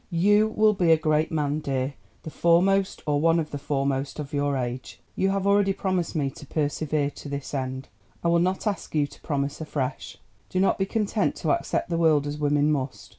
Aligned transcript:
"You 0.09 0.47
will 0.47 0.73
be 0.73 0.91
a 0.91 0.97
great 0.97 1.31
man, 1.31 1.59
dear, 1.59 1.93
the 2.23 2.31
foremost 2.31 3.03
or 3.05 3.21
one 3.21 3.39
of 3.39 3.51
the 3.51 3.59
foremost 3.59 4.17
of 4.17 4.33
your 4.33 4.57
age. 4.57 4.99
You 5.15 5.29
have 5.29 5.45
already 5.45 5.73
promised 5.73 6.15
me 6.15 6.31
to 6.31 6.45
persevere 6.47 7.11
to 7.11 7.29
this 7.29 7.53
end: 7.53 7.87
I 8.23 8.27
will 8.29 8.39
not 8.39 8.65
ask 8.65 8.95
you 8.95 9.05
to 9.05 9.21
promise 9.21 9.61
afresh. 9.61 10.17
Do 10.49 10.59
not 10.59 10.79
be 10.79 10.87
content 10.87 11.35
to 11.35 11.51
accept 11.51 11.89
the 11.91 11.99
world 11.99 12.25
as 12.25 12.39
women 12.39 12.71
must. 12.71 13.09